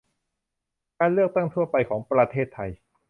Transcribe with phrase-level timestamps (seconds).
[0.99, 2.69] การเลือกตั้งทั่วไปของประเทศไทย